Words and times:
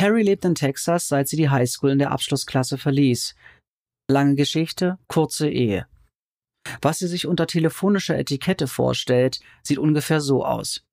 Harry 0.00 0.22
lebt 0.22 0.44
in 0.44 0.54
Texas, 0.54 1.08
seit 1.08 1.28
sie 1.28 1.36
die 1.36 1.50
Highschool 1.50 1.90
in 1.90 1.98
der 1.98 2.10
Abschlussklasse 2.10 2.78
verließ. 2.78 3.34
Lange 4.10 4.34
Geschichte, 4.34 4.98
kurze 5.08 5.50
Ehe. 5.50 5.86
Was 6.82 6.98
sie 6.98 7.08
sich 7.08 7.26
unter 7.26 7.46
telefonischer 7.46 8.18
Etikette 8.18 8.66
vorstellt, 8.66 9.40
sieht 9.62 9.78
ungefähr 9.78 10.20
so 10.20 10.44
aus. 10.44 10.84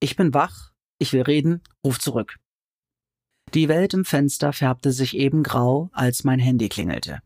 Ich 0.00 0.16
bin 0.16 0.34
wach, 0.34 0.72
ich 0.98 1.12
will 1.12 1.22
reden, 1.22 1.62
ruf 1.84 1.98
zurück. 1.98 2.38
Die 3.54 3.68
Welt 3.68 3.92
im 3.92 4.04
Fenster 4.04 4.52
färbte 4.52 4.92
sich 4.92 5.16
eben 5.16 5.42
grau, 5.42 5.90
als 5.92 6.24
mein 6.24 6.38
Handy 6.38 6.68
klingelte. 6.68 7.20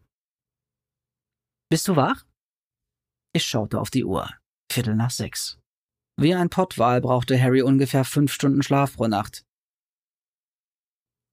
Bist 1.70 1.86
du 1.88 1.96
wach? 1.96 2.24
Ich 3.34 3.44
schaute 3.44 3.80
auf 3.80 3.90
die 3.90 4.04
Uhr. 4.04 4.30
Viertel 4.72 4.96
nach 4.96 5.10
sechs. 5.10 5.58
Wie 6.18 6.34
ein 6.34 6.48
Pottwal 6.48 7.00
brauchte 7.00 7.40
Harry 7.40 7.62
ungefähr 7.62 8.04
fünf 8.04 8.32
Stunden 8.32 8.62
Schlaf 8.62 8.96
pro 8.96 9.06
Nacht. 9.06 9.45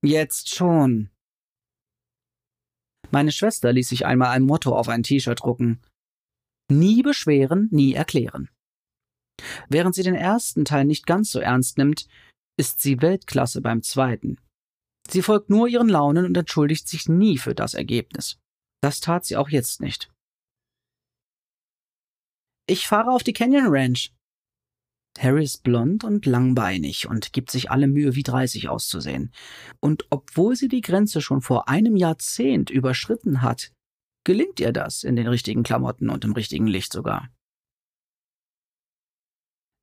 Jetzt 0.06 0.54
schon. 0.54 1.10
Meine 3.12 3.32
Schwester 3.32 3.72
ließ 3.72 3.88
sich 3.88 4.06
einmal 4.06 4.30
ein 4.30 4.44
Motto 4.44 4.78
auf 4.78 4.90
ein 4.90 5.02
T-Shirt 5.02 5.40
drucken. 5.42 5.82
Nie 6.70 7.04
beschweren, 7.04 7.70
nie 7.72 7.94
erklären. 7.94 8.50
Während 9.70 9.96
sie 9.96 10.04
den 10.04 10.16
ersten 10.16 10.66
Teil 10.66 10.84
nicht 10.84 11.06
ganz 11.06 11.32
so 11.32 11.40
ernst 11.40 11.78
nimmt, 11.78 12.08
ist 12.60 12.82
sie 12.82 13.02
Weltklasse 13.02 13.62
beim 13.62 13.82
zweiten. 13.82 14.40
Sie 15.10 15.22
folgt 15.22 15.50
nur 15.50 15.70
ihren 15.70 15.88
Launen 15.90 16.26
und 16.26 16.36
entschuldigt 16.36 16.88
sich 16.88 17.08
nie 17.08 17.38
für 17.38 17.56
das 17.56 17.74
Ergebnis. 17.74 18.38
Das 18.82 19.00
tat 19.00 19.24
sie 19.24 19.38
auch 19.38 19.50
jetzt 19.50 19.80
nicht. 19.80 20.12
Ich 22.68 22.88
fahre 22.88 23.12
auf 23.12 23.24
die 23.24 23.34
Canyon 23.34 23.68
Ranch. 23.68 24.14
Harry 25.20 25.44
ist 25.44 25.64
blond 25.64 26.04
und 26.04 26.26
langbeinig 26.26 27.08
und 27.08 27.34
gibt 27.34 27.52
sich 27.52 27.70
alle 27.70 27.88
Mühe, 27.88 28.16
wie 28.16 28.24
30 28.24 28.70
auszusehen. 28.70 29.32
Und 29.80 30.06
obwohl 30.10 30.56
sie 30.56 30.68
die 30.68 30.82
Grenze 30.82 31.22
schon 31.22 31.42
vor 31.42 31.70
einem 31.70 31.96
Jahrzehnt 31.96 32.70
überschritten 32.70 33.42
hat, 33.42 33.72
gelingt 34.24 34.60
ihr 34.60 34.72
das 34.72 35.04
in 35.04 35.16
den 35.16 35.28
richtigen 35.28 35.64
Klamotten 35.64 36.10
und 36.10 36.26
im 36.26 36.34
richtigen 36.34 36.68
Licht 36.68 36.94
sogar. 36.94 37.30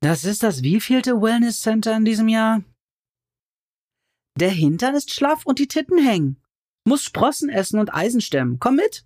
Das 0.01 0.25
ist 0.25 0.43
das 0.43 0.63
wievielte 0.63 1.21
Wellness 1.21 1.61
Center 1.61 1.95
in 1.95 2.05
diesem 2.05 2.27
Jahr? 2.27 2.63
Der 4.39 4.49
Hintern 4.49 4.95
ist 4.95 5.13
schlaff 5.13 5.45
und 5.45 5.59
die 5.59 5.67
Titten 5.67 6.03
hängen. 6.03 6.41
Muss 6.87 7.03
Sprossen 7.03 7.49
essen 7.49 7.79
und 7.79 7.93
Eisen 7.93 8.21
stemmen. 8.21 8.59
Komm 8.59 8.77
mit. 8.77 9.05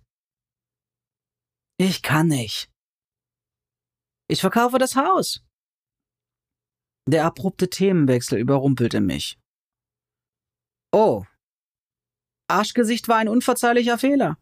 Ich 1.78 2.02
kann 2.02 2.28
nicht. 2.28 2.70
Ich 4.28 4.40
verkaufe 4.40 4.78
das 4.78 4.96
Haus. 4.96 5.45
Der 7.08 7.24
abrupte 7.24 7.70
Themenwechsel 7.70 8.38
überrumpelte 8.38 9.00
mich. 9.00 9.38
Oh. 10.92 11.24
Arschgesicht 12.48 13.08
war 13.08 13.18
ein 13.18 13.28
unverzeihlicher 13.28 13.98
Fehler. 13.98 14.38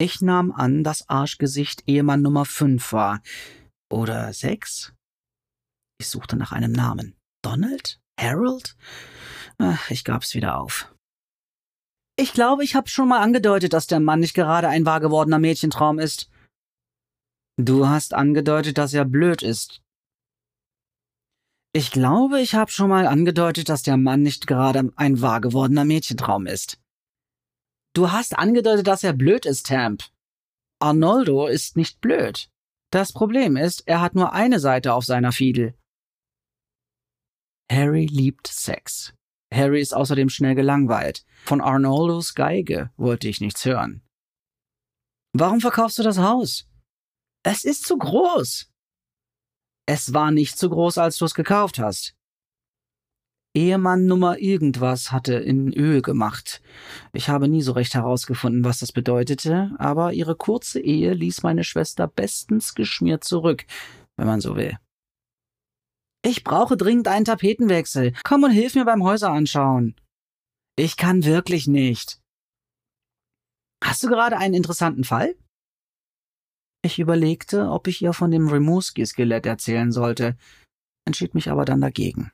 Ich 0.00 0.20
nahm 0.20 0.52
an, 0.52 0.84
dass 0.84 1.08
Arschgesicht 1.08 1.82
Ehemann 1.86 2.22
Nummer 2.22 2.44
5 2.44 2.92
war. 2.92 3.20
Oder 3.90 4.32
6? 4.32 4.94
Ich 6.00 6.08
suchte 6.08 6.36
nach 6.36 6.52
einem 6.52 6.72
Namen. 6.72 7.16
Donald? 7.42 8.00
Harold? 8.18 8.76
Ach, 9.58 9.90
ich 9.90 10.04
gab's 10.04 10.34
wieder 10.34 10.58
auf. 10.58 10.94
Ich 12.16 12.32
glaube, 12.32 12.64
ich 12.64 12.74
habe 12.74 12.88
schon 12.88 13.08
mal 13.08 13.20
angedeutet, 13.20 13.72
dass 13.72 13.86
der 13.86 14.00
Mann 14.00 14.20
nicht 14.20 14.34
gerade 14.34 14.68
ein 14.68 14.86
wahr 14.86 15.00
gewordener 15.00 15.38
Mädchentraum 15.38 15.98
ist. 15.98 16.30
Du 17.56 17.88
hast 17.88 18.14
angedeutet, 18.14 18.78
dass 18.78 18.94
er 18.94 19.04
blöd 19.04 19.42
ist. 19.42 19.82
Ich 21.72 21.90
glaube, 21.90 22.40
ich 22.40 22.54
habe 22.54 22.70
schon 22.70 22.88
mal 22.88 23.06
angedeutet, 23.06 23.68
dass 23.68 23.82
der 23.82 23.96
Mann 23.96 24.22
nicht 24.22 24.46
gerade 24.46 24.90
ein 24.96 25.20
wahr 25.20 25.40
gewordener 25.40 25.84
Mädchentraum 25.84 26.46
ist. 26.46 26.80
Du 27.94 28.10
hast 28.10 28.38
angedeutet, 28.38 28.86
dass 28.86 29.04
er 29.04 29.12
blöd 29.12 29.44
ist, 29.44 29.66
Tamp. 29.66 30.04
Arnoldo 30.80 31.46
ist 31.46 31.76
nicht 31.76 32.00
blöd. 32.00 32.48
Das 32.90 33.12
Problem 33.12 33.56
ist, 33.56 33.86
er 33.86 34.00
hat 34.00 34.14
nur 34.14 34.32
eine 34.32 34.60
Seite 34.60 34.94
auf 34.94 35.04
seiner 35.04 35.32
Fiedel. 35.32 35.74
Harry 37.70 38.06
liebt 38.06 38.46
Sex. 38.46 39.12
Harry 39.52 39.80
ist 39.80 39.94
außerdem 39.94 40.30
schnell 40.30 40.54
gelangweilt. 40.54 41.24
Von 41.44 41.60
Arnoldos 41.60 42.34
Geige 42.34 42.90
wollte 42.96 43.28
ich 43.28 43.40
nichts 43.40 43.64
hören. 43.64 44.02
Warum 45.34 45.60
verkaufst 45.60 45.98
du 45.98 46.02
das 46.02 46.18
Haus? 46.18 46.66
Es 47.44 47.64
ist 47.64 47.84
zu 47.84 47.98
groß. 47.98 48.70
Es 49.90 50.12
war 50.12 50.30
nicht 50.30 50.58
zu 50.58 50.68
groß, 50.68 50.98
als 50.98 51.16
du 51.16 51.24
es 51.24 51.32
gekauft 51.32 51.78
hast. 51.78 52.14
Ehemann 53.54 54.04
Nummer 54.04 54.38
irgendwas 54.38 55.12
hatte 55.12 55.32
in 55.36 55.72
Öl 55.72 56.02
gemacht. 56.02 56.60
Ich 57.14 57.30
habe 57.30 57.48
nie 57.48 57.62
so 57.62 57.72
recht 57.72 57.94
herausgefunden, 57.94 58.64
was 58.64 58.80
das 58.80 58.92
bedeutete, 58.92 59.74
aber 59.78 60.12
ihre 60.12 60.36
kurze 60.36 60.78
Ehe 60.78 61.14
ließ 61.14 61.42
meine 61.42 61.64
Schwester 61.64 62.06
bestens 62.06 62.74
geschmiert 62.74 63.24
zurück, 63.24 63.64
wenn 64.18 64.26
man 64.26 64.42
so 64.42 64.56
will. 64.56 64.76
Ich 66.22 66.44
brauche 66.44 66.76
dringend 66.76 67.08
einen 67.08 67.24
Tapetenwechsel. 67.24 68.12
Komm 68.24 68.42
und 68.42 68.50
hilf 68.50 68.74
mir 68.74 68.84
beim 68.84 69.02
Häuser 69.02 69.30
anschauen. 69.30 69.96
Ich 70.76 70.98
kann 70.98 71.24
wirklich 71.24 71.66
nicht. 71.66 72.20
Hast 73.82 74.02
du 74.02 74.08
gerade 74.08 74.36
einen 74.36 74.52
interessanten 74.52 75.04
Fall? 75.04 75.34
Ich 76.88 76.98
überlegte, 76.98 77.68
ob 77.68 77.86
ich 77.86 78.00
ihr 78.00 78.14
von 78.14 78.30
dem 78.30 78.48
Rimouski-Skelett 78.48 79.44
erzählen 79.44 79.92
sollte, 79.92 80.38
entschied 81.06 81.34
mich 81.34 81.50
aber 81.50 81.66
dann 81.66 81.82
dagegen. 81.82 82.32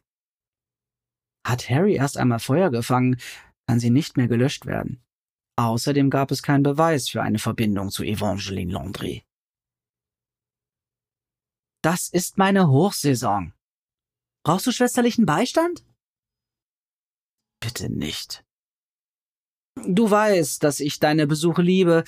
Hat 1.44 1.68
Harry 1.68 1.96
erst 1.96 2.16
einmal 2.16 2.38
Feuer 2.38 2.70
gefangen, 2.70 3.20
kann 3.66 3.80
sie 3.80 3.90
nicht 3.90 4.16
mehr 4.16 4.28
gelöscht 4.28 4.64
werden. 4.64 5.02
Außerdem 5.58 6.08
gab 6.08 6.30
es 6.30 6.44
keinen 6.44 6.62
Beweis 6.62 7.08
für 7.08 7.20
eine 7.20 7.40
Verbindung 7.40 7.90
zu 7.90 8.04
Evangeline 8.04 8.72
Landry. 8.72 9.24
Das 11.82 12.08
ist 12.08 12.38
meine 12.38 12.68
Hochsaison. 12.68 13.54
Brauchst 14.46 14.68
du 14.68 14.70
schwesterlichen 14.70 15.26
Beistand? 15.26 15.84
Bitte 17.60 17.90
nicht. 17.90 18.44
Du 19.84 20.08
weißt, 20.08 20.62
dass 20.62 20.78
ich 20.78 21.00
deine 21.00 21.26
Besuche 21.26 21.62
liebe, 21.62 22.04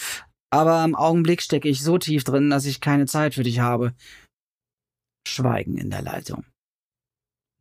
aber 0.51 0.84
im 0.84 0.95
Augenblick 0.95 1.43
stecke 1.43 1.69
ich 1.69 1.83
so 1.83 1.99
tief 1.99 2.25
drin, 2.25 2.51
dass 2.51 2.67
ich 2.67 2.81
keine 2.81 3.07
Zeit 3.07 3.34
für 3.34 3.43
dich 3.43 3.61
habe. 3.61 3.95
Schweigen 5.27 5.77
in 5.77 5.91
der 5.91 6.03
Leitung. 6.03 6.45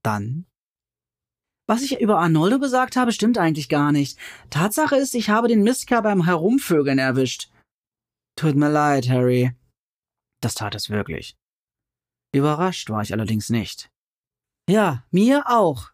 Dann 0.03 0.45
was 1.67 1.81
ich 1.81 1.99
über 1.99 2.19
Arnoldo 2.19 2.59
gesagt 2.59 2.95
habe, 2.95 3.11
stimmt 3.11 3.37
eigentlich 3.37 3.69
gar 3.69 3.91
nicht. 3.91 4.19
Tatsache 4.51 4.95
ist, 4.95 5.15
ich 5.15 5.29
habe 5.29 5.47
den 5.47 5.63
Miska 5.63 6.01
beim 6.01 6.25
Herumvögeln 6.25 6.99
erwischt. 6.99 7.49
Tut 8.37 8.55
mir 8.55 8.69
leid, 8.69 9.09
Harry. 9.09 9.55
Das 10.41 10.53
tat 10.53 10.75
es 10.75 10.89
wirklich. 10.89 11.35
Überrascht 12.33 12.89
war 12.89 13.01
ich 13.01 13.13
allerdings 13.13 13.49
nicht. 13.49 13.89
Ja, 14.69 15.05
mir 15.09 15.45
auch. 15.47 15.91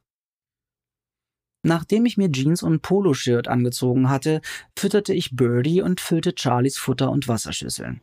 Nachdem 1.63 2.05
ich 2.05 2.17
mir 2.17 2.31
Jeans 2.31 2.63
und 2.63 2.81
Poloshirt 2.81 3.47
angezogen 3.47 4.09
hatte, 4.09 4.41
fütterte 4.77 5.13
ich 5.13 5.35
Birdie 5.35 5.81
und 5.81 6.01
füllte 6.01 6.33
Charlies 6.35 6.77
Futter- 6.77 7.11
und 7.11 7.27
Wasserschüsseln. 7.27 8.01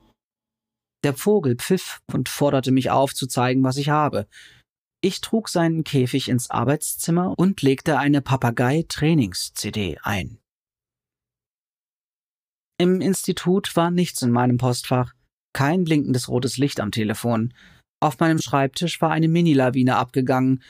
Der 1.04 1.14
Vogel 1.14 1.56
pfiff 1.56 2.00
und 2.12 2.28
forderte 2.28 2.72
mich 2.72 2.90
auf, 2.90 3.14
zu 3.14 3.26
zeigen, 3.26 3.62
was 3.64 3.76
ich 3.76 3.88
habe. 3.88 4.26
Ich 5.00 5.20
trug 5.20 5.48
seinen 5.48 5.84
Käfig 5.84 6.28
ins 6.28 6.50
Arbeitszimmer 6.50 7.34
und 7.36 7.62
legte 7.62 7.98
eine 7.98 8.20
Papagei-Trainings-CD 8.20 9.98
ein. 10.02 10.38
Im 12.80 13.00
Institut 13.00 13.74
war 13.76 13.90
nichts 13.90 14.22
in 14.22 14.30
meinem 14.30 14.56
Postfach, 14.56 15.14
kein 15.52 15.84
blinkendes 15.84 16.28
rotes 16.28 16.58
Licht 16.58 16.80
am 16.80 16.92
Telefon. 16.92 17.54
Auf 18.00 18.18
meinem 18.20 18.38
Schreibtisch 18.38 19.00
war 19.00 19.10
eine 19.10 19.28
Minilawine 19.28 19.96
abgegangen. 19.96 20.62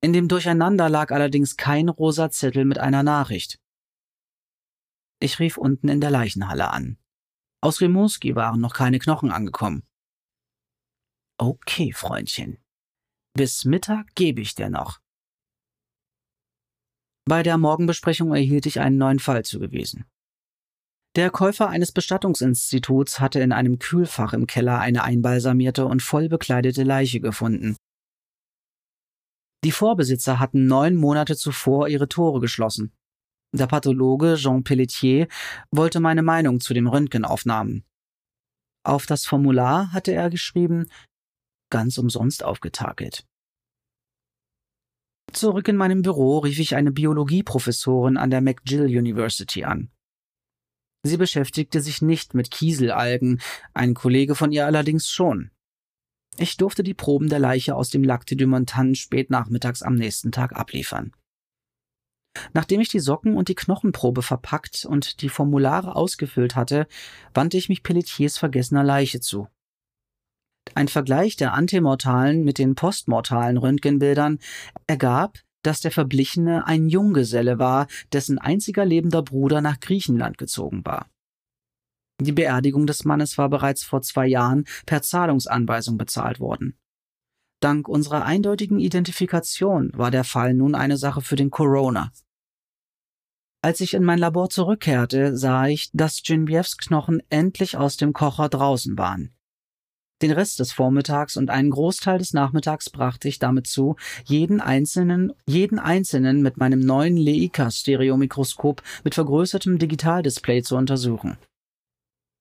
In 0.00 0.12
dem 0.12 0.28
Durcheinander 0.28 0.88
lag 0.88 1.10
allerdings 1.10 1.56
kein 1.56 1.88
rosa 1.88 2.30
Zettel 2.30 2.64
mit 2.64 2.78
einer 2.78 3.02
Nachricht. 3.02 3.58
Ich 5.20 5.40
rief 5.40 5.58
unten 5.58 5.88
in 5.88 6.00
der 6.00 6.10
Leichenhalle 6.10 6.70
an. 6.70 6.98
Aus 7.60 7.80
Rimouski 7.80 8.36
waren 8.36 8.60
noch 8.60 8.74
keine 8.74 9.00
Knochen 9.00 9.32
angekommen. 9.32 9.82
Okay, 11.38 11.92
Freundchen, 11.92 12.58
bis 13.34 13.64
Mittag 13.64 14.14
gebe 14.14 14.40
ich 14.40 14.54
dir 14.54 14.70
noch. 14.70 15.00
Bei 17.24 17.42
der 17.42 17.58
Morgenbesprechung 17.58 18.32
erhielt 18.32 18.66
ich 18.66 18.80
einen 18.80 18.98
neuen 18.98 19.18
Fall 19.18 19.44
zugewiesen. 19.44 20.06
Der 21.16 21.30
Käufer 21.30 21.68
eines 21.68 21.90
Bestattungsinstituts 21.92 23.18
hatte 23.18 23.40
in 23.40 23.52
einem 23.52 23.78
Kühlfach 23.78 24.32
im 24.32 24.46
Keller 24.46 24.78
eine 24.78 25.02
einbalsamierte 25.02 25.84
und 25.86 26.02
voll 26.02 26.28
bekleidete 26.28 26.84
Leiche 26.84 27.20
gefunden. 27.20 27.76
Die 29.64 29.72
Vorbesitzer 29.72 30.38
hatten 30.38 30.66
neun 30.66 30.94
Monate 30.94 31.36
zuvor 31.36 31.88
ihre 31.88 32.08
Tore 32.08 32.40
geschlossen. 32.40 32.92
Der 33.52 33.66
Pathologe 33.66 34.36
Jean 34.36 34.62
Pelletier 34.62 35.26
wollte 35.70 36.00
meine 36.00 36.22
Meinung 36.22 36.60
zu 36.60 36.74
dem 36.74 36.86
Röntgenaufnahmen. 36.86 37.84
Auf 38.84 39.06
das 39.06 39.26
Formular 39.26 39.92
hatte 39.92 40.12
er 40.12 40.30
geschrieben, 40.30 40.86
ganz 41.70 41.98
umsonst 41.98 42.44
aufgetakelt. 42.44 43.26
Zurück 45.32 45.68
in 45.68 45.76
meinem 45.76 46.02
Büro 46.02 46.38
rief 46.38 46.58
ich 46.58 46.74
eine 46.74 46.90
Biologieprofessorin 46.92 48.16
an 48.16 48.30
der 48.30 48.40
McGill 48.40 48.86
University 48.86 49.64
an. 49.64 49.90
Sie 51.02 51.16
beschäftigte 51.16 51.80
sich 51.80 52.02
nicht 52.02 52.34
mit 52.34 52.50
Kieselalgen, 52.50 53.40
ein 53.74 53.94
Kollege 53.94 54.34
von 54.34 54.52
ihr 54.52 54.66
allerdings 54.66 55.10
schon. 55.10 55.50
Ich 56.40 56.56
durfte 56.56 56.84
die 56.84 56.94
Proben 56.94 57.28
der 57.28 57.40
Leiche 57.40 57.74
aus 57.74 57.90
dem 57.90 58.04
Lac 58.04 58.24
de 58.24 58.46
Montagne 58.46 58.94
spät 58.94 59.28
nachmittags 59.28 59.82
am 59.82 59.96
nächsten 59.96 60.30
Tag 60.30 60.54
abliefern. 60.54 61.12
Nachdem 62.52 62.80
ich 62.80 62.88
die 62.88 63.00
Socken 63.00 63.36
und 63.36 63.48
die 63.48 63.56
Knochenprobe 63.56 64.22
verpackt 64.22 64.84
und 64.84 65.22
die 65.22 65.28
Formulare 65.28 65.96
ausgefüllt 65.96 66.54
hatte, 66.54 66.86
wandte 67.34 67.56
ich 67.56 67.68
mich 67.68 67.82
Pelletiers 67.82 68.38
vergessener 68.38 68.84
Leiche 68.84 69.18
zu. 69.20 69.48
Ein 70.74 70.86
Vergleich 70.86 71.34
der 71.34 71.54
antemortalen 71.54 72.44
mit 72.44 72.58
den 72.58 72.76
postmortalen 72.76 73.56
Röntgenbildern 73.56 74.38
ergab, 74.86 75.40
dass 75.62 75.80
der 75.80 75.90
Verblichene 75.90 76.66
ein 76.66 76.88
Junggeselle 76.88 77.58
war, 77.58 77.88
dessen 78.12 78.38
einziger 78.38 78.84
lebender 78.84 79.22
Bruder 79.22 79.60
nach 79.60 79.80
Griechenland 79.80 80.38
gezogen 80.38 80.84
war. 80.84 81.08
Die 82.20 82.32
Beerdigung 82.32 82.86
des 82.86 83.04
Mannes 83.04 83.38
war 83.38 83.48
bereits 83.48 83.84
vor 83.84 84.02
zwei 84.02 84.26
Jahren 84.26 84.64
per 84.86 85.02
Zahlungsanweisung 85.02 85.98
bezahlt 85.98 86.40
worden. 86.40 86.76
Dank 87.60 87.88
unserer 87.88 88.24
eindeutigen 88.24 88.80
Identifikation 88.80 89.90
war 89.94 90.10
der 90.10 90.24
Fall 90.24 90.54
nun 90.54 90.74
eine 90.74 90.96
Sache 90.96 91.20
für 91.20 91.36
den 91.36 91.50
Corona. 91.50 92.12
Als 93.62 93.80
ich 93.80 93.94
in 93.94 94.04
mein 94.04 94.18
Labor 94.18 94.50
zurückkehrte, 94.50 95.36
sah 95.36 95.66
ich, 95.66 95.90
dass 95.92 96.22
Genevieves 96.22 96.76
Knochen 96.76 97.20
endlich 97.28 97.76
aus 97.76 97.96
dem 97.96 98.12
Kocher 98.12 98.48
draußen 98.48 98.96
waren. 98.96 99.34
Den 100.22 100.30
Rest 100.32 100.58
des 100.58 100.72
Vormittags 100.72 101.36
und 101.36 101.50
einen 101.50 101.70
Großteil 101.70 102.18
des 102.18 102.32
Nachmittags 102.32 102.90
brachte 102.90 103.28
ich 103.28 103.38
damit 103.38 103.68
zu, 103.68 103.96
jeden 104.24 104.60
einzelnen, 104.60 105.32
jeden 105.46 105.78
einzelnen 105.78 106.42
mit 106.42 106.56
meinem 106.56 106.80
neuen 106.80 107.16
Leica-Stereomikroskop 107.16 108.82
mit 109.04 109.14
vergrößertem 109.14 109.78
Digitaldisplay 109.78 110.62
zu 110.62 110.76
untersuchen. 110.76 111.36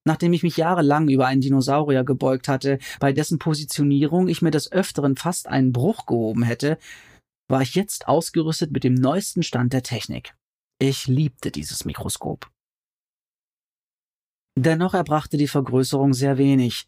Nachdem 0.07 0.31
ich 0.31 0.41
mich 0.41 0.55
jahrelang 0.55 1.09
über 1.09 1.27
einen 1.27 1.41
Dinosaurier 1.41 2.05
gebeugt 2.05 2.47
hatte, 2.47 2.79
bei 3.01 3.11
dessen 3.11 3.39
Positionierung 3.39 4.29
ich 4.29 4.41
mir 4.41 4.51
des 4.51 4.71
Öfteren 4.71 5.17
fast 5.17 5.49
einen 5.49 5.73
Bruch 5.73 6.05
gehoben 6.05 6.43
hätte, 6.43 6.77
war 7.49 7.61
ich 7.61 7.75
jetzt 7.75 8.07
ausgerüstet 8.07 8.71
mit 8.71 8.85
dem 8.85 8.93
neuesten 8.93 9.43
Stand 9.43 9.73
der 9.73 9.83
Technik. 9.83 10.33
Ich 10.79 11.07
liebte 11.07 11.51
dieses 11.51 11.83
Mikroskop. 11.83 12.49
Dennoch 14.57 14.93
erbrachte 14.93 15.35
die 15.35 15.49
Vergrößerung 15.49 16.13
sehr 16.13 16.37
wenig, 16.37 16.87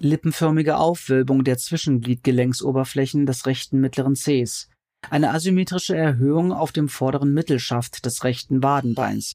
lippenförmige 0.00 0.76
Aufwölbung 0.76 1.44
der 1.44 1.58
Zwischengliedgelenksoberflächen 1.58 3.26
des 3.26 3.46
rechten 3.46 3.78
mittleren 3.78 4.14
Cs, 4.16 4.70
eine 5.08 5.30
asymmetrische 5.30 5.96
Erhöhung 5.96 6.52
auf 6.52 6.72
dem 6.72 6.88
vorderen 6.88 7.32
Mittelschaft 7.32 8.04
des 8.04 8.24
rechten 8.24 8.64
Wadenbeins. 8.64 9.34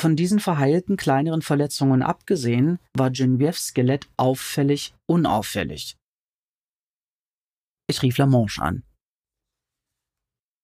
Von 0.00 0.14
diesen 0.14 0.38
verheilten 0.38 0.96
kleineren 0.96 1.42
Verletzungen 1.42 2.02
abgesehen, 2.02 2.78
war 2.94 3.10
Genevieves 3.10 3.68
Skelett 3.68 4.08
auffällig 4.16 4.94
unauffällig. 5.06 5.96
Ich 7.88 8.02
rief 8.02 8.18
Lamanche 8.18 8.62
an. 8.62 8.84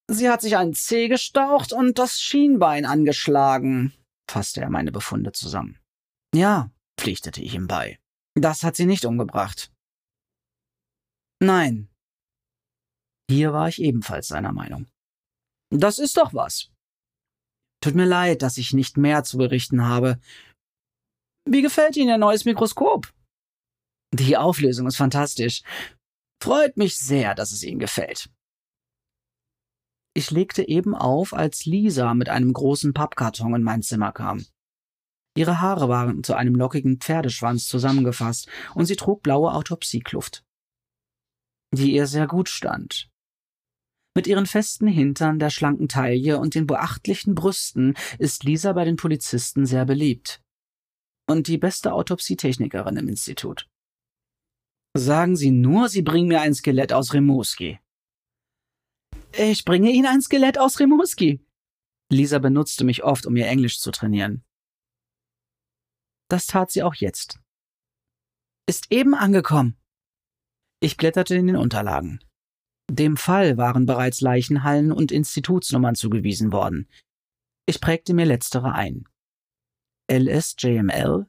Sie 0.09 0.29
hat 0.29 0.43
sich 0.43 0.57
einen 0.57 0.75
Zeh 0.75 1.09
gestaucht 1.09 1.73
und 1.73 1.99
das 1.99 2.21
Schienbein 2.21 2.85
angeschlagen, 2.85 3.95
fasste 4.31 4.61
er 4.61 4.71
meine 4.71 4.93
Befunde 4.93 5.33
zusammen. 5.33 5.81
Ja, 6.35 6.71
pflichtete 7.01 7.41
ich 7.41 7.55
ihm 7.55 7.67
bei. 7.67 7.99
Das 8.35 8.63
hat 8.63 8.77
sie 8.77 8.87
nicht 8.87 9.05
umgebracht. 9.05 9.73
Nein. 11.41 11.89
Hier 13.31 13.53
war 13.53 13.69
ich 13.69 13.81
ebenfalls 13.81 14.29
seiner 14.29 14.53
Meinung. 14.53 14.87
Das 15.71 15.99
ist 15.99 16.19
doch 16.19 16.35
was. 16.35 16.74
Tut 17.85 17.95
mir 17.95 18.07
leid, 18.07 18.41
dass 18.41 18.57
ich 18.57 18.73
nicht 18.73 18.97
mehr 18.97 19.25
zu 19.25 19.37
berichten 19.37 19.85
habe. 19.85 20.19
Wie 21.47 21.61
gefällt 21.61 21.99
Ihnen 21.99 22.09
Ihr 22.09 22.17
neues 22.17 22.47
Mikroskop? 22.47 23.13
Die 24.11 24.39
Auflösung 24.39 24.87
ist 24.87 24.97
fantastisch. 24.97 25.61
Freut 26.43 26.79
mich 26.79 26.97
sehr, 26.97 27.35
dass 27.35 27.53
es 27.53 27.63
Ihnen 27.63 27.79
gefällt. 27.79 28.31
Ich 30.17 30.31
legte 30.31 30.67
eben 30.67 30.95
auf, 30.95 31.35
als 31.35 31.67
Lisa 31.67 32.15
mit 32.15 32.31
einem 32.31 32.55
großen 32.55 32.95
Pappkarton 32.95 33.55
in 33.55 33.63
mein 33.63 33.83
Zimmer 33.83 34.13
kam. 34.13 34.47
Ihre 35.37 35.61
Haare 35.61 35.91
waren 35.91 36.25
zu 36.25 36.33
einem 36.33 36.55
lockigen 36.55 37.01
Pferdeschwanz 37.01 37.69
zusammengefasst 37.69 38.49
und 38.75 38.87
sie 38.87 38.97
trug 38.97 39.23
blaue 39.23 39.53
Autopsiekluft, 39.53 40.43
die 41.71 41.93
ihr 41.93 42.07
sehr 42.07 42.29
gut 42.29 42.49
stand. 42.49 43.11
Mit 44.17 44.27
ihren 44.29 44.47
festen 44.47 44.87
Hintern, 44.87 45.39
der 45.39 45.51
schlanken 45.51 45.89
Taille 45.89 46.39
und 46.39 46.55
den 46.55 46.67
beachtlichen 46.67 47.35
Brüsten 47.35 47.97
ist 48.19 48.45
Lisa 48.45 48.73
bei 48.73 48.85
den 48.85 48.97
Polizisten 48.97 49.67
sehr 49.67 49.85
beliebt. 49.85 50.41
Und 51.27 51.49
die 51.49 51.59
beste 51.59 51.93
Autopsietechnikerin 51.93 52.97
im 52.97 53.09
Institut. 53.09 53.69
Sagen 54.97 55.37
Sie 55.37 55.51
nur, 55.51 55.89
Sie 55.89 56.03
bringen 56.03 56.29
mir 56.29 56.41
ein 56.41 56.55
Skelett 56.55 56.93
aus 56.93 57.13
Rimouski. 57.13 57.81
Ich 59.33 59.65
bringe 59.65 59.91
Ihnen 59.91 60.07
ein 60.07 60.23
Skelett 60.23 60.59
aus 60.59 60.79
Rimouski. 60.79 61.45
Lisa 62.13 62.39
benutzte 62.39 62.85
mich 62.85 63.03
oft, 63.03 63.27
um 63.27 63.35
ihr 63.37 63.49
Englisch 63.49 63.81
zu 63.81 63.91
trainieren. 63.91 64.45
Das 66.29 66.47
tat 66.47 66.71
sie 66.71 66.83
auch 66.83 66.95
jetzt. 66.95 67.41
Ist 68.69 68.93
eben 68.93 69.15
angekommen. 69.15 69.77
Ich 70.81 70.97
blätterte 70.97 71.35
in 71.35 71.47
den 71.47 71.57
Unterlagen. 71.57 72.21
Dem 72.91 73.17
Fall 73.17 73.57
waren 73.57 73.87
bereits 73.87 74.21
Leichenhallen 74.21 74.93
und 74.93 75.11
Institutsnummern 75.11 75.95
zugewiesen 75.95 76.53
worden. 76.53 76.87
Ich 77.67 77.81
prägte 77.81 78.13
mir 78.13 78.27
letztere 78.27 78.73
ein. 78.73 79.09
LSJML 80.11 81.27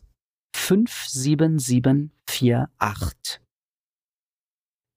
57748. 0.56 3.40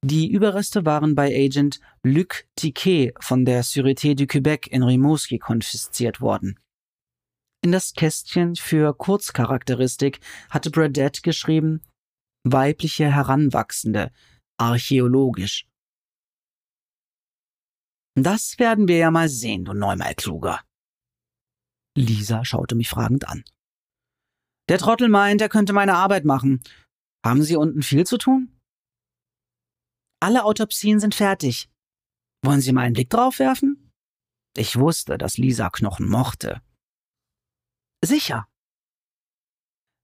Die 0.05 0.31
Überreste 0.31 0.85
waren 0.85 1.15
bei 1.15 1.35
Agent 1.35 1.81
Luc 2.03 2.45
Tiquet 2.57 3.13
von 3.21 3.45
der 3.45 3.65
Sûreté 3.65 4.15
du 4.15 4.25
Québec 4.25 4.69
in 4.69 4.83
Rimouski 4.83 5.39
konfisziert 5.39 6.21
worden. 6.21 6.59
In 7.65 7.73
das 7.73 7.93
Kästchen 7.93 8.57
für 8.57 8.97
Kurzcharakteristik 8.97 10.21
hatte 10.51 10.71
Bradette 10.71 11.23
geschrieben, 11.23 11.83
weibliche 12.45 13.13
Heranwachsende, 13.13 14.13
archäologisch. 14.57 15.68
Das 18.23 18.59
werden 18.59 18.89
wir 18.89 18.97
ja 18.97 19.11
mal 19.11 19.29
sehen, 19.29 19.65
du 19.65 19.73
neunmal 19.73 20.15
kluger. 20.15 20.61
Lisa 21.97 22.45
schaute 22.45 22.75
mich 22.75 22.89
fragend 22.89 23.29
an. 23.29 23.45
Der 24.69 24.79
Trottel 24.79 25.09
meint, 25.09 25.41
er 25.41 25.49
könnte 25.49 25.73
meine 25.73 25.95
Arbeit 25.95 26.25
machen. 26.25 26.63
Haben 27.25 27.43
Sie 27.43 27.57
unten 27.57 27.83
viel 27.83 28.07
zu 28.07 28.19
tun? 28.19 28.61
Alle 30.21 30.45
Autopsien 30.45 31.01
sind 31.01 31.15
fertig. 31.15 31.71
Wollen 32.43 32.61
Sie 32.61 32.73
mal 32.73 32.83
einen 32.83 32.95
Blick 32.95 33.11
drauf 33.11 33.39
werfen? 33.39 33.93
Ich 34.57 34.79
wusste, 34.79 35.19
dass 35.19 35.39
Lisa 35.39 35.71
Knochen 35.71 36.09
mochte. 36.09 36.63
Sicher. 38.05 38.49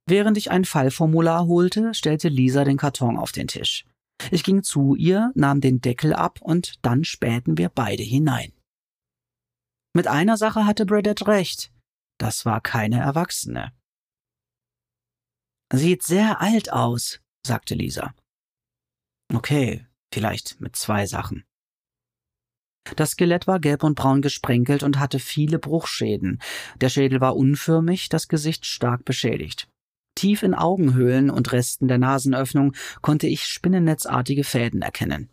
Während 0.07 0.37
ich 0.37 0.51
ein 0.51 0.65
Fallformular 0.65 1.47
holte, 1.47 1.95
stellte 1.95 2.29
Lisa 2.29 2.65
den 2.65 2.77
Karton 2.77 3.17
auf 3.17 3.33
den 3.33 3.49
Tisch. 3.49 3.87
Ich 4.31 4.45
ging 4.45 4.63
zu 4.63 4.95
ihr, 4.95 5.33
nahm 5.35 5.61
den 5.61 5.81
Deckel 5.81 6.13
ab 6.13 6.41
und 6.41 6.85
dann 6.85 7.05
spähten 7.05 7.59
wir 7.59 7.69
beide 7.69 8.03
hinein. 8.03 8.53
Mit 9.95 10.07
einer 10.07 10.37
Sache 10.37 10.67
hatte 10.67 10.87
Bradette 10.87 11.27
recht. 11.27 11.73
Das 12.19 12.45
war 12.45 12.61
keine 12.61 13.01
Erwachsene. 13.01 13.73
Sieht 15.73 16.03
sehr 16.03 16.41
alt 16.41 16.73
aus, 16.73 17.21
sagte 17.47 17.75
Lisa. 17.75 18.15
Okay, 19.33 19.87
vielleicht 20.13 20.61
mit 20.61 20.77
zwei 20.77 21.07
Sachen. 21.07 21.45
Das 22.97 23.13
Skelett 23.13 23.47
war 23.47 23.61
gelb 23.61 23.83
und 23.83 23.95
braun 23.95 24.21
gesprenkelt 24.21 24.83
und 24.83 24.99
hatte 24.99 25.19
viele 25.19 25.59
Bruchschäden. 25.59 26.41
Der 26.81 26.91
Schädel 26.91 27.21
war 27.21 27.35
unförmig, 27.35 28.09
das 28.11 28.29
Gesicht 28.29 28.67
stark 28.67 29.05
beschädigt. 29.05 29.69
Tief 30.15 30.43
in 30.43 30.55
Augenhöhlen 30.55 31.31
und 31.31 31.53
Resten 31.53 31.89
der 31.89 31.99
Nasenöffnung 31.99 32.75
konnte 33.03 33.27
ich 33.27 33.45
spinnennetzartige 33.45 34.45
Fäden 34.45 34.83
erkennen. 34.83 35.31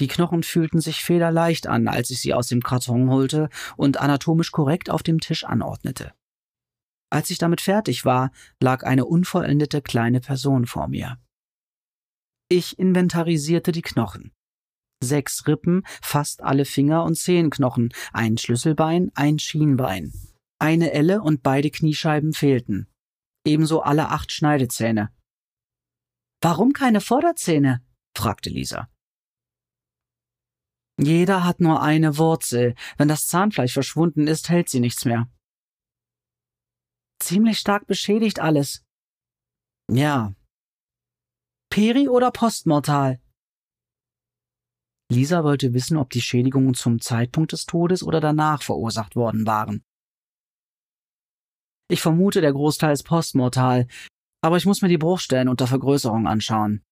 Die 0.00 0.08
Knochen 0.08 0.42
fühlten 0.42 0.80
sich 0.80 1.04
federleicht 1.04 1.66
an, 1.66 1.88
als 1.88 2.10
ich 2.10 2.20
sie 2.20 2.34
aus 2.34 2.48
dem 2.48 2.62
Karton 2.62 3.10
holte 3.10 3.48
und 3.76 3.98
anatomisch 4.00 4.50
korrekt 4.50 4.90
auf 4.90 5.02
dem 5.02 5.20
Tisch 5.20 5.44
anordnete. 5.44 6.12
Als 7.10 7.30
ich 7.30 7.38
damit 7.38 7.60
fertig 7.60 8.04
war, 8.04 8.32
lag 8.60 8.82
eine 8.82 9.04
unvollendete 9.04 9.82
kleine 9.82 10.20
Person 10.20 10.66
vor 10.66 10.88
mir. 10.88 11.18
Ich 12.48 12.78
inventarisierte 12.78 13.70
die 13.70 13.82
Knochen 13.82 14.32
sechs 15.04 15.46
Rippen, 15.46 15.82
fast 16.02 16.42
alle 16.42 16.64
Finger 16.64 17.04
und 17.04 17.16
Zehenknochen, 17.16 17.92
ein 18.12 18.36
Schlüsselbein, 18.38 19.10
ein 19.14 19.38
Schienbein. 19.38 20.12
Eine 20.58 20.92
Elle 20.92 21.20
und 21.20 21.42
beide 21.42 21.70
Kniescheiben 21.70 22.32
fehlten. 22.32 22.88
Ebenso 23.44 23.80
alle 23.80 24.08
acht 24.08 24.32
Schneidezähne. 24.32 25.14
Warum 26.40 26.72
keine 26.72 27.00
Vorderzähne? 27.00 27.84
fragte 28.16 28.50
Lisa. 28.50 28.90
Jeder 30.98 31.44
hat 31.44 31.60
nur 31.60 31.82
eine 31.82 32.18
Wurzel. 32.18 32.74
Wenn 32.96 33.08
das 33.08 33.26
Zahnfleisch 33.26 33.72
verschwunden 33.72 34.26
ist, 34.26 34.48
hält 34.48 34.68
sie 34.68 34.80
nichts 34.80 35.04
mehr. 35.04 35.28
Ziemlich 37.20 37.58
stark 37.58 37.86
beschädigt 37.86 38.38
alles. 38.38 38.84
Ja. 39.90 40.34
Peri- 41.70 42.08
oder 42.08 42.30
postmortal? 42.30 43.20
Lisa 45.10 45.44
wollte 45.44 45.74
wissen, 45.74 45.96
ob 45.96 46.10
die 46.10 46.22
Schädigungen 46.22 46.74
zum 46.74 47.00
Zeitpunkt 47.00 47.52
des 47.52 47.66
Todes 47.66 48.02
oder 48.02 48.20
danach 48.20 48.62
verursacht 48.62 49.16
worden 49.16 49.46
waren. 49.46 49.84
Ich 51.88 52.00
vermute, 52.00 52.40
der 52.40 52.52
Großteil 52.52 52.92
ist 52.92 53.04
postmortal, 53.04 53.86
aber 54.42 54.56
ich 54.56 54.66
muss 54.66 54.82
mir 54.82 54.88
die 54.88 54.98
Bruchstellen 54.98 55.48
unter 55.48 55.66
Vergrößerung 55.66 56.26
anschauen. 56.26 56.82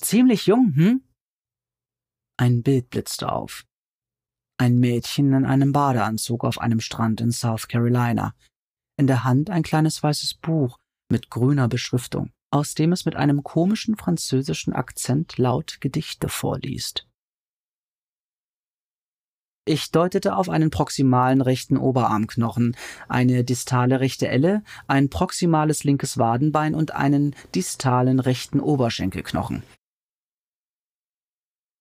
Ziemlich 0.00 0.46
jung, 0.46 0.74
hm? 0.74 1.02
Ein 2.36 2.62
Bild 2.62 2.90
blitzte 2.90 3.32
auf. 3.32 3.64
Ein 4.60 4.78
Mädchen 4.78 5.32
in 5.32 5.44
einem 5.44 5.72
Badeanzug 5.72 6.44
auf 6.44 6.58
einem 6.58 6.80
Strand 6.80 7.20
in 7.20 7.32
South 7.32 7.66
Carolina. 7.66 8.34
In 8.96 9.08
der 9.08 9.24
Hand 9.24 9.50
ein 9.50 9.62
kleines 9.62 10.02
weißes 10.02 10.34
Buch 10.34 10.76
mit 11.10 11.30
grüner 11.30 11.68
Beschriftung, 11.68 12.32
aus 12.50 12.74
dem 12.74 12.92
es 12.92 13.04
mit 13.04 13.16
einem 13.16 13.42
komischen 13.42 13.96
französischen 13.96 14.72
Akzent 14.72 15.38
laut 15.38 15.80
Gedichte 15.80 16.28
vorliest. 16.28 17.07
Ich 19.68 19.90
deutete 19.90 20.34
auf 20.34 20.48
einen 20.48 20.70
proximalen 20.70 21.42
rechten 21.42 21.76
Oberarmknochen, 21.76 22.74
eine 23.06 23.44
distale 23.44 24.00
rechte 24.00 24.26
Elle, 24.26 24.62
ein 24.86 25.10
proximales 25.10 25.84
linkes 25.84 26.16
Wadenbein 26.16 26.74
und 26.74 26.92
einen 26.92 27.36
distalen 27.54 28.18
rechten 28.18 28.60
Oberschenkelknochen. 28.60 29.62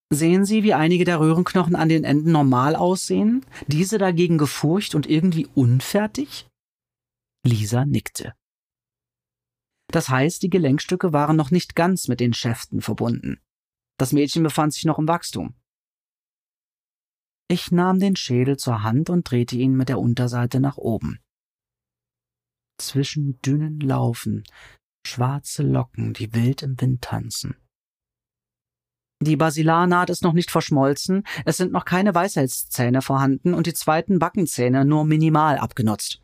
Sehen 0.10 0.44
Sie, 0.44 0.64
wie 0.64 0.74
einige 0.74 1.06
der 1.06 1.22
Röhrenknochen 1.22 1.78
an 1.78 1.88
den 1.88 2.04
Enden 2.04 2.34
normal 2.34 2.76
aussehen, 2.76 3.46
diese 3.68 3.98
dagegen 3.98 4.38
gefurcht 4.38 4.94
und 4.94 5.10
irgendwie 5.10 5.48
unfertig? 5.56 6.46
Lisa 7.46 7.86
nickte. 7.86 8.34
Das 9.94 10.10
heißt, 10.10 10.44
die 10.44 10.50
Gelenkstücke 10.50 11.14
waren 11.14 11.38
noch 11.38 11.52
nicht 11.52 11.74
ganz 11.74 12.10
mit 12.10 12.20
den 12.20 12.34
Schäften 12.34 12.82
verbunden. 12.82 13.40
Das 13.98 14.12
Mädchen 14.12 14.44
befand 14.44 14.74
sich 14.74 14.84
noch 14.84 15.00
im 15.00 15.08
Wachstum. 15.08 15.56
Ich 17.50 17.72
nahm 17.72 18.00
den 18.00 18.16
Schädel 18.16 18.58
zur 18.58 18.84
Hand 18.84 19.10
und 19.10 19.30
drehte 19.30 19.56
ihn 19.56 19.76
mit 19.76 19.88
der 19.90 20.00
Unterseite 20.00 20.60
nach 20.60 20.78
oben. 20.78 21.20
Zwischen 22.78 23.40
dünnen 23.42 23.80
Laufen, 23.80 24.44
schwarze 25.06 25.64
Locken, 25.64 26.14
die 26.14 26.34
wild 26.34 26.62
im 26.62 26.80
Wind 26.80 27.02
tanzen. 27.02 27.56
Die 29.20 29.36
Basilarnaht 29.36 30.10
ist 30.10 30.24
noch 30.24 30.34
nicht 30.34 30.52
verschmolzen, 30.52 31.24
es 31.46 31.58
sind 31.58 31.72
noch 31.72 31.86
keine 31.86 32.14
Weisheitszähne 32.14 33.02
vorhanden 33.02 33.54
und 33.54 33.66
die 33.66 33.74
zweiten 33.74 34.20
Backenzähne 34.20 34.86
nur 34.86 35.06
minimal 35.06 35.58
abgenutzt. 35.58 36.22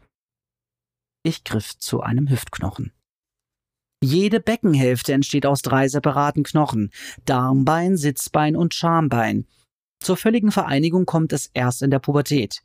Ich 1.24 1.44
griff 1.44 1.78
zu 1.78 2.02
einem 2.02 2.30
Hüftknochen. 2.30 2.92
Jede 4.04 4.42
Beckenhälfte 4.42 5.14
entsteht 5.14 5.46
aus 5.46 5.62
drei 5.62 5.88
separaten 5.88 6.44
Knochen, 6.44 6.92
Darmbein, 7.24 7.96
Sitzbein 7.96 8.58
und 8.58 8.74
Schambein. 8.74 9.48
Zur 10.04 10.18
völligen 10.18 10.52
Vereinigung 10.52 11.06
kommt 11.06 11.32
es 11.32 11.50
erst 11.54 11.82
in 11.82 11.90
der 11.90 12.00
Pubertät. 12.00 12.62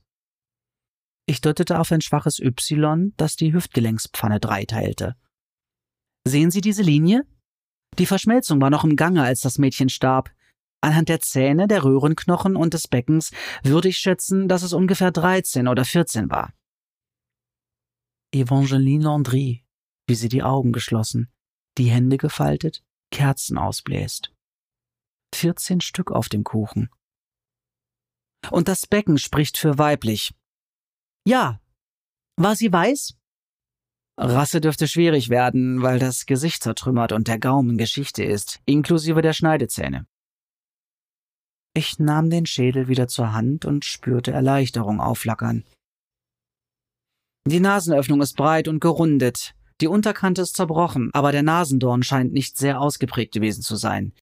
Ich 1.24 1.40
deutete 1.40 1.78
auf 1.78 1.92
ein 1.92 2.00
schwaches 2.00 2.40
Y, 2.40 3.12
das 3.16 3.36
die 3.36 3.52
Hüftgelenkspfanne 3.52 4.40
dreiteilte. 4.40 5.14
Sehen 6.26 6.50
Sie 6.50 6.60
diese 6.60 6.82
Linie? 6.82 7.24
Die 7.96 8.06
Verschmelzung 8.06 8.60
war 8.60 8.70
noch 8.70 8.82
im 8.82 8.96
Gange, 8.96 9.22
als 9.22 9.40
das 9.40 9.56
Mädchen 9.56 9.88
starb. 9.88 10.34
Anhand 10.80 11.08
der 11.08 11.20
Zähne, 11.20 11.68
der 11.68 11.84
Röhrenknochen 11.84 12.56
und 12.56 12.74
des 12.74 12.88
Beckens 12.88 13.30
würde 13.62 13.88
ich 13.88 13.98
schätzen, 13.98 14.48
dass 14.48 14.64
es 14.64 14.72
ungefähr 14.72 15.12
13 15.12 15.68
oder 15.68 15.84
14 15.84 16.30
war. 16.30 16.52
Evangeline 18.34 19.04
Landry, 19.04 19.64
wie 20.08 20.14
sie 20.16 20.28
die 20.28 20.42
Augen 20.42 20.72
geschlossen, 20.72 21.30
die 21.78 21.88
Hände 21.90 22.16
gefaltet, 22.16 22.82
Kerzen 23.12 23.58
ausbläst. 23.58 24.32
14 25.36 25.80
Stück 25.80 26.10
auf 26.10 26.28
dem 26.28 26.42
Kuchen. 26.42 26.90
Und 28.50 28.68
das 28.68 28.86
Becken 28.86 29.18
spricht 29.18 29.58
für 29.58 29.78
weiblich. 29.78 30.34
Ja. 31.26 31.60
War 32.36 32.56
sie 32.56 32.72
weiß? 32.72 33.14
Rasse 34.16 34.60
dürfte 34.60 34.88
schwierig 34.88 35.28
werden, 35.28 35.82
weil 35.82 35.98
das 35.98 36.26
Gesicht 36.26 36.62
zertrümmert 36.62 37.12
und 37.12 37.28
der 37.28 37.38
Gaumen 37.38 37.78
Geschichte 37.78 38.24
ist, 38.24 38.60
inklusive 38.64 39.22
der 39.22 39.32
Schneidezähne. 39.32 40.06
Ich 41.74 41.98
nahm 42.00 42.28
den 42.28 42.46
Schädel 42.46 42.88
wieder 42.88 43.06
zur 43.06 43.32
Hand 43.32 43.64
und 43.64 43.84
spürte 43.84 44.32
Erleichterung 44.32 45.00
aufflackern. 45.00 45.64
Die 47.46 47.60
Nasenöffnung 47.60 48.20
ist 48.20 48.36
breit 48.36 48.66
und 48.66 48.80
gerundet, 48.80 49.54
die 49.80 49.86
Unterkante 49.86 50.42
ist 50.42 50.56
zerbrochen, 50.56 51.10
aber 51.12 51.30
der 51.30 51.44
Nasendorn 51.44 52.02
scheint 52.02 52.32
nicht 52.32 52.56
sehr 52.56 52.80
ausgeprägt 52.80 53.32
gewesen 53.32 53.62
zu 53.62 53.76
sein. 53.76 54.12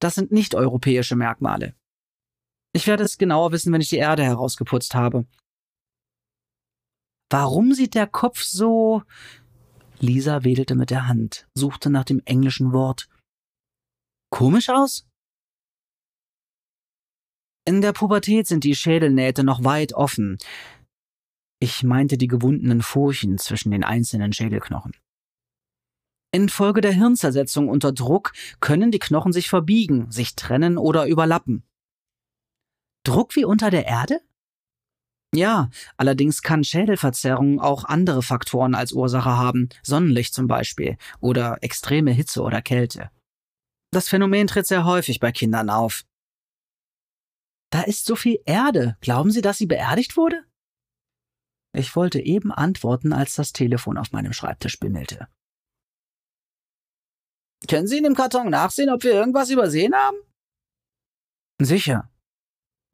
Das 0.00 0.14
sind 0.14 0.32
nicht 0.32 0.54
europäische 0.54 1.14
Merkmale. 1.14 1.74
Ich 2.74 2.88
werde 2.88 3.04
es 3.04 3.18
genauer 3.18 3.52
wissen, 3.52 3.72
wenn 3.72 3.80
ich 3.80 3.88
die 3.88 3.98
Erde 3.98 4.24
herausgeputzt 4.24 4.94
habe. 4.94 5.26
Warum 7.30 7.72
sieht 7.72 7.94
der 7.94 8.08
Kopf 8.08 8.42
so. 8.42 9.02
Lisa 10.00 10.42
wedelte 10.44 10.74
mit 10.74 10.90
der 10.90 11.06
Hand, 11.06 11.46
suchte 11.54 11.88
nach 11.88 12.04
dem 12.04 12.20
englischen 12.24 12.72
Wort. 12.72 13.08
Komisch 14.30 14.68
aus? 14.70 15.06
In 17.64 17.80
der 17.80 17.92
Pubertät 17.92 18.46
sind 18.48 18.64
die 18.64 18.74
Schädelnähte 18.74 19.44
noch 19.44 19.64
weit 19.64 19.94
offen. 19.94 20.38
Ich 21.60 21.84
meinte 21.84 22.18
die 22.18 22.26
gewundenen 22.26 22.82
Furchen 22.82 23.38
zwischen 23.38 23.70
den 23.70 23.84
einzelnen 23.84 24.32
Schädelknochen. 24.32 24.92
Infolge 26.32 26.80
der 26.80 26.92
Hirnzersetzung 26.92 27.68
unter 27.68 27.92
Druck 27.92 28.32
können 28.58 28.90
die 28.90 28.98
Knochen 28.98 29.32
sich 29.32 29.48
verbiegen, 29.48 30.10
sich 30.10 30.34
trennen 30.34 30.76
oder 30.76 31.06
überlappen. 31.06 31.64
Druck 33.04 33.36
wie 33.36 33.44
unter 33.44 33.70
der 33.70 33.86
Erde? 33.86 34.20
Ja, 35.34 35.70
allerdings 35.96 36.42
kann 36.42 36.62
Schädelverzerrung 36.62 37.60
auch 37.60 37.84
andere 37.84 38.22
Faktoren 38.22 38.74
als 38.74 38.92
Ursache 38.92 39.36
haben, 39.36 39.68
Sonnenlicht 39.82 40.32
zum 40.32 40.46
Beispiel 40.46 40.96
oder 41.20 41.58
extreme 41.60 42.12
Hitze 42.12 42.40
oder 42.42 42.62
Kälte. 42.62 43.10
Das 43.90 44.08
Phänomen 44.08 44.46
tritt 44.46 44.66
sehr 44.66 44.84
häufig 44.84 45.20
bei 45.20 45.32
Kindern 45.32 45.70
auf. 45.70 46.04
Da 47.70 47.82
ist 47.82 48.06
so 48.06 48.14
viel 48.14 48.38
Erde. 48.44 48.96
Glauben 49.00 49.30
Sie, 49.32 49.40
dass 49.40 49.58
sie 49.58 49.66
beerdigt 49.66 50.16
wurde? 50.16 50.44
Ich 51.76 51.96
wollte 51.96 52.20
eben 52.20 52.52
antworten, 52.52 53.12
als 53.12 53.34
das 53.34 53.52
Telefon 53.52 53.98
auf 53.98 54.12
meinem 54.12 54.32
Schreibtisch 54.32 54.78
bimmelte. 54.78 55.26
Können 57.68 57.88
Sie 57.88 57.98
in 57.98 58.04
dem 58.04 58.14
Karton 58.14 58.50
nachsehen, 58.50 58.90
ob 58.90 59.02
wir 59.02 59.12
irgendwas 59.12 59.50
übersehen 59.50 59.94
haben? 59.94 60.16
Sicher. 61.60 62.08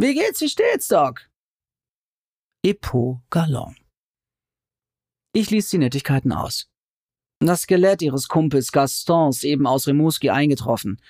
Wie 0.01 0.15
geht's? 0.15 0.41
Wie 0.41 0.49
steht's, 0.49 0.89
Doc? 0.89 1.29
Epo 2.65 3.21
Galon. 3.29 3.77
Ich 5.35 5.51
ließ 5.51 5.69
die 5.69 5.77
Nettigkeiten 5.77 6.33
aus. 6.33 6.71
Das 7.41 7.63
Skelett 7.63 8.01
ihres 8.01 8.27
Kumpels 8.29 8.73
Gastons 8.73 9.45
eben 9.45 9.67
aus 9.67 9.87
Rimouski 9.87 10.31
eingetroffen. 10.31 11.03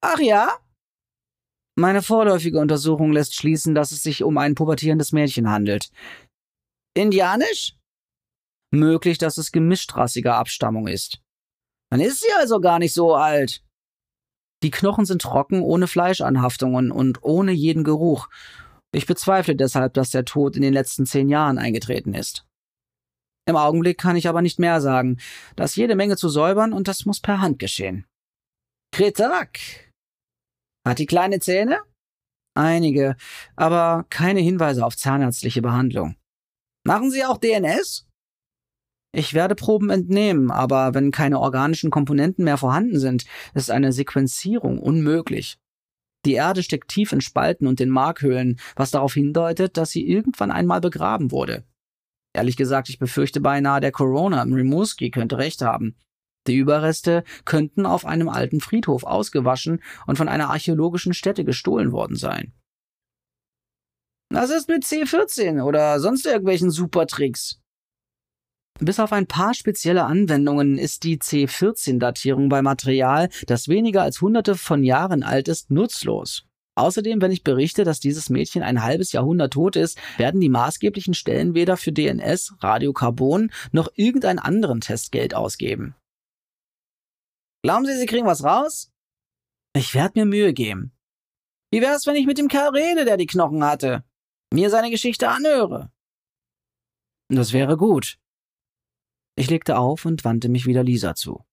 Ach 0.00 0.18
ja? 0.18 0.56
Meine 1.76 2.00
vorläufige 2.00 2.58
Untersuchung 2.58 3.12
lässt 3.12 3.34
schließen, 3.34 3.74
dass 3.74 3.92
es 3.92 4.02
sich 4.02 4.22
um 4.22 4.38
ein 4.38 4.54
pubertierendes 4.54 5.12
Mädchen 5.12 5.50
handelt. 5.50 5.90
Indianisch? 6.96 7.76
Möglich, 8.70 9.18
dass 9.18 9.36
es 9.36 9.52
gemischtrassiger 9.52 10.36
Abstammung 10.36 10.88
ist. 10.88 11.20
Dann 11.90 12.00
ist 12.00 12.20
sie 12.20 12.32
also 12.38 12.60
gar 12.60 12.78
nicht 12.78 12.94
so 12.94 13.14
alt. 13.14 13.62
Die 14.62 14.70
Knochen 14.70 15.04
sind 15.04 15.22
trocken, 15.22 15.60
ohne 15.60 15.86
Fleischanhaftungen 15.86 16.90
und 16.90 17.22
ohne 17.22 17.52
jeden 17.52 17.84
Geruch 17.84 18.28
ich 18.92 19.06
bezweifle 19.06 19.54
deshalb, 19.54 19.94
dass 19.94 20.10
der 20.10 20.24
Tod 20.24 20.56
in 20.56 20.62
den 20.62 20.72
letzten 20.72 21.04
zehn 21.04 21.28
Jahren 21.28 21.58
eingetreten 21.58 22.14
ist. 22.14 22.46
Im 23.46 23.56
Augenblick 23.56 23.98
kann 23.98 24.16
ich 24.16 24.28
aber 24.28 24.42
nicht 24.42 24.58
mehr 24.58 24.80
sagen. 24.80 25.18
Da 25.56 25.64
ist 25.64 25.76
jede 25.76 25.94
Menge 25.94 26.16
zu 26.16 26.28
säubern 26.28 26.72
und 26.72 26.88
das 26.88 27.04
muss 27.04 27.20
per 27.20 27.40
Hand 27.40 27.58
geschehen. 27.58 28.06
Kritak! 28.92 29.58
Hat 30.86 30.98
die 30.98 31.06
kleine 31.06 31.40
Zähne? 31.40 31.80
Einige, 32.54 33.16
aber 33.56 34.06
keine 34.10 34.40
Hinweise 34.40 34.84
auf 34.84 34.96
zahnärztliche 34.96 35.62
Behandlung. 35.62 36.16
Machen 36.84 37.10
Sie 37.10 37.24
auch 37.24 37.38
DNS? 37.38 38.07
Ich 39.18 39.34
werde 39.34 39.56
Proben 39.56 39.90
entnehmen, 39.90 40.52
aber 40.52 40.94
wenn 40.94 41.10
keine 41.10 41.40
organischen 41.40 41.90
Komponenten 41.90 42.44
mehr 42.44 42.56
vorhanden 42.56 43.00
sind, 43.00 43.24
ist 43.52 43.68
eine 43.68 43.92
Sequenzierung 43.92 44.78
unmöglich. 44.78 45.58
Die 46.24 46.34
Erde 46.34 46.62
steckt 46.62 46.86
tief 46.86 47.10
in 47.10 47.20
Spalten 47.20 47.66
und 47.66 47.80
den 47.80 47.88
Markhöhlen, 47.88 48.60
was 48.76 48.92
darauf 48.92 49.14
hindeutet, 49.14 49.76
dass 49.76 49.90
sie 49.90 50.06
irgendwann 50.06 50.52
einmal 50.52 50.80
begraben 50.80 51.32
wurde. 51.32 51.64
Ehrlich 52.32 52.56
gesagt, 52.56 52.90
ich 52.90 53.00
befürchte 53.00 53.40
beinahe, 53.40 53.80
der 53.80 53.90
Corona 53.90 54.40
im 54.40 54.52
Rimouski 54.52 55.10
könnte 55.10 55.38
recht 55.38 55.62
haben. 55.62 55.96
Die 56.46 56.54
Überreste 56.54 57.24
könnten 57.44 57.86
auf 57.86 58.06
einem 58.06 58.28
alten 58.28 58.60
Friedhof 58.60 59.02
ausgewaschen 59.02 59.82
und 60.06 60.16
von 60.16 60.28
einer 60.28 60.50
archäologischen 60.50 61.12
Stätte 61.12 61.44
gestohlen 61.44 61.90
worden 61.90 62.14
sein. 62.14 62.52
Was 64.30 64.50
ist 64.50 64.68
mit 64.68 64.84
C14 64.84 65.60
oder 65.60 65.98
sonst 65.98 66.24
irgendwelchen 66.24 66.70
Supertricks? 66.70 67.60
Bis 68.80 69.00
auf 69.00 69.12
ein 69.12 69.26
paar 69.26 69.54
spezielle 69.54 70.04
Anwendungen 70.04 70.78
ist 70.78 71.02
die 71.02 71.18
C14-Datierung 71.18 72.48
bei 72.48 72.62
Material, 72.62 73.28
das 73.46 73.66
weniger 73.66 74.02
als 74.02 74.20
hunderte 74.20 74.54
von 74.54 74.84
Jahren 74.84 75.24
alt 75.24 75.48
ist, 75.48 75.70
nutzlos. 75.70 76.44
Außerdem, 76.76 77.20
wenn 77.20 77.32
ich 77.32 77.42
berichte, 77.42 77.82
dass 77.82 77.98
dieses 77.98 78.30
Mädchen 78.30 78.62
ein 78.62 78.84
halbes 78.84 79.10
Jahrhundert 79.10 79.52
tot 79.52 79.74
ist, 79.74 79.98
werden 80.16 80.40
die 80.40 80.48
maßgeblichen 80.48 81.12
Stellen 81.14 81.54
weder 81.54 81.76
für 81.76 81.90
DNS, 81.90 82.54
Radiokarbon 82.60 83.50
noch 83.72 83.88
irgendeinen 83.96 84.38
anderen 84.38 84.80
Test 84.80 85.10
Geld 85.10 85.34
ausgeben. 85.34 85.96
Glauben 87.64 87.84
Sie, 87.84 87.96
Sie 87.96 88.06
kriegen 88.06 88.26
was 88.26 88.44
raus? 88.44 88.92
Ich 89.74 89.92
werde 89.94 90.20
mir 90.20 90.26
Mühe 90.26 90.52
geben. 90.52 90.92
Wie 91.72 91.80
wär's, 91.80 92.06
wenn 92.06 92.14
ich 92.14 92.26
mit 92.26 92.38
dem 92.38 92.46
Kerl 92.46 92.70
rede, 92.70 93.04
der 93.04 93.16
die 93.16 93.26
Knochen 93.26 93.64
hatte? 93.64 94.04
Mir 94.54 94.70
seine 94.70 94.90
Geschichte 94.90 95.28
anhöre? 95.28 95.90
Das 97.28 97.52
wäre 97.52 97.76
gut. 97.76 98.20
Ich 99.38 99.48
legte 99.48 99.78
auf 99.78 100.04
und 100.04 100.24
wandte 100.24 100.48
mich 100.48 100.66
wieder 100.66 100.82
Lisa 100.82 101.14
zu. 101.14 101.44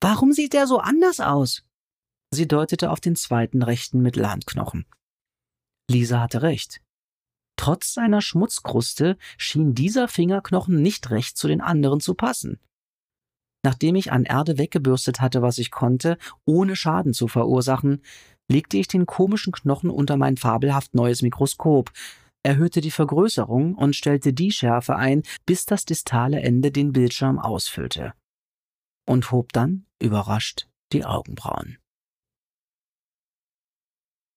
Warum 0.00 0.32
sieht 0.32 0.52
der 0.52 0.66
so 0.66 0.78
anders 0.78 1.20
aus? 1.20 1.64
Sie 2.34 2.48
deutete 2.48 2.90
auf 2.90 2.98
den 2.98 3.14
zweiten 3.14 3.62
rechten 3.62 4.02
Mittelhandknochen. 4.02 4.84
Lisa 5.88 6.20
hatte 6.20 6.42
recht. 6.42 6.80
Trotz 7.56 7.94
seiner 7.94 8.20
Schmutzkruste 8.20 9.16
schien 9.36 9.76
dieser 9.76 10.08
Fingerknochen 10.08 10.82
nicht 10.82 11.08
recht 11.10 11.36
zu 11.36 11.46
den 11.46 11.60
anderen 11.60 12.00
zu 12.00 12.14
passen. 12.14 12.58
Nachdem 13.64 13.94
ich 13.94 14.10
an 14.10 14.24
Erde 14.24 14.58
weggebürstet 14.58 15.20
hatte, 15.20 15.40
was 15.40 15.58
ich 15.58 15.70
konnte, 15.70 16.18
ohne 16.46 16.74
Schaden 16.74 17.14
zu 17.14 17.28
verursachen, 17.28 18.02
legte 18.50 18.76
ich 18.76 18.88
den 18.88 19.06
komischen 19.06 19.52
Knochen 19.52 19.90
unter 19.90 20.16
mein 20.16 20.36
fabelhaft 20.36 20.94
neues 20.94 21.22
Mikroskop, 21.22 21.92
erhöhte 22.42 22.80
die 22.80 22.90
Vergrößerung 22.90 23.74
und 23.74 23.96
stellte 23.96 24.32
die 24.32 24.50
Schärfe 24.50 24.96
ein, 24.96 25.22
bis 25.46 25.64
das 25.66 25.84
distale 25.84 26.40
Ende 26.40 26.70
den 26.70 26.92
Bildschirm 26.92 27.38
ausfüllte. 27.38 28.14
Und 29.06 29.30
hob 29.30 29.52
dann, 29.52 29.86
überrascht, 30.00 30.68
die 30.92 31.04
Augenbrauen. 31.04 31.78